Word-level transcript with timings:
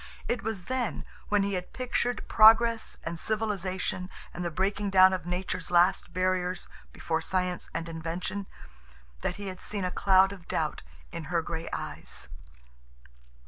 It 0.27 0.41
was 0.41 0.65
then, 0.65 1.05
when 1.29 1.43
he 1.43 1.53
had 1.53 1.73
pictured 1.73 2.27
progress 2.27 2.97
and 3.03 3.19
civilization 3.19 4.09
and 4.33 4.43
the 4.43 4.49
breaking 4.49 4.89
down 4.89 5.13
of 5.13 5.27
nature's 5.27 5.69
last 5.69 6.11
barriers 6.11 6.67
before 6.91 7.21
science 7.21 7.69
and 7.71 7.87
invention, 7.87 8.47
that 9.19 9.35
he 9.35 9.45
had 9.45 9.61
seen 9.61 9.85
a 9.85 9.91
cloud 9.91 10.31
of 10.31 10.47
doubt 10.47 10.81
in 11.11 11.25
her 11.25 11.43
gray 11.43 11.69
eyes. 11.71 12.29